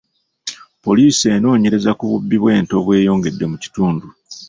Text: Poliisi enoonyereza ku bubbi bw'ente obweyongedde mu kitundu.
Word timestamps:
Poliisi 0.83 1.25
enoonyereza 1.35 1.91
ku 1.99 2.03
bubbi 2.11 2.37
bw'ente 2.41 2.73
obweyongedde 2.79 3.45
mu 3.51 3.57
kitundu. 3.63 4.05